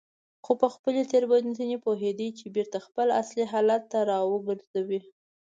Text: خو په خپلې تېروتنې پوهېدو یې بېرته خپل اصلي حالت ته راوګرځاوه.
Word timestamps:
خو 0.45 0.51
په 0.61 0.67
خپلې 0.75 1.01
تېروتنې 1.11 1.77
پوهېدو 1.85 2.23
یې 2.39 2.47
بېرته 2.55 2.77
خپل 2.87 3.07
اصلي 3.21 3.45
حالت 3.51 3.81
ته 3.91 3.99
راوګرځاوه. 4.11 4.99